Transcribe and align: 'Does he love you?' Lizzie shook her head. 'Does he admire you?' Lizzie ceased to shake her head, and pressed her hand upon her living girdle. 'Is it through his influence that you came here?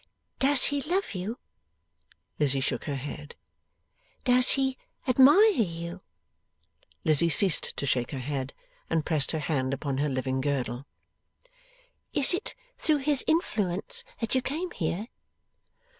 'Does 0.39 0.63
he 0.63 0.81
love 0.81 1.13
you?' 1.13 1.37
Lizzie 2.39 2.59
shook 2.59 2.85
her 2.85 2.95
head. 2.95 3.35
'Does 4.23 4.53
he 4.57 4.75
admire 5.07 5.43
you?' 5.49 6.01
Lizzie 7.03 7.29
ceased 7.29 7.77
to 7.77 7.85
shake 7.85 8.09
her 8.09 8.17
head, 8.17 8.51
and 8.89 9.05
pressed 9.05 9.29
her 9.31 9.37
hand 9.37 9.75
upon 9.75 9.99
her 9.99 10.09
living 10.09 10.41
girdle. 10.41 10.87
'Is 12.13 12.33
it 12.33 12.55
through 12.79 12.97
his 12.97 13.23
influence 13.27 14.03
that 14.21 14.33
you 14.33 14.41
came 14.41 14.71
here? 14.71 15.05